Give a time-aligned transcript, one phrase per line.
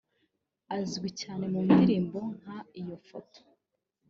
[0.77, 3.41] Azwi cyane mu ndirimbo nka “Iyo Foto”